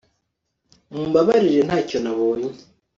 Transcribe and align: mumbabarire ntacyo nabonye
mumbabarire 0.93 1.61
ntacyo 1.67 1.97
nabonye 2.03 2.49